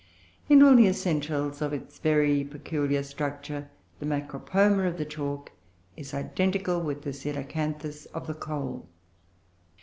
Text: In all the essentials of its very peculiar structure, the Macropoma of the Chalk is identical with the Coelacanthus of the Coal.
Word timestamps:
In 0.49 0.63
all 0.63 0.75
the 0.75 0.87
essentials 0.87 1.61
of 1.61 1.73
its 1.73 1.99
very 1.99 2.43
peculiar 2.43 3.03
structure, 3.03 3.69
the 3.99 4.07
Macropoma 4.07 4.87
of 4.87 4.97
the 4.97 5.05
Chalk 5.05 5.51
is 5.95 6.11
identical 6.15 6.81
with 6.81 7.03
the 7.03 7.11
Coelacanthus 7.11 8.07
of 8.07 8.25
the 8.25 8.33
Coal. 8.33 8.89